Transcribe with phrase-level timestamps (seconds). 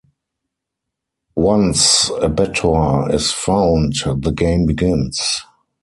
[1.35, 3.93] Once a bettor is found,
[4.23, 5.43] the game begins.